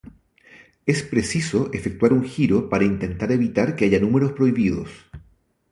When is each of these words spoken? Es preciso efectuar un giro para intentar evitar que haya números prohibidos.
Es 0.87 1.03
preciso 1.03 1.69
efectuar 1.73 2.11
un 2.11 2.23
giro 2.25 2.69
para 2.69 2.85
intentar 2.85 3.31
evitar 3.31 3.75
que 3.75 3.85
haya 3.85 3.99
números 3.99 4.31
prohibidos. 4.31 4.89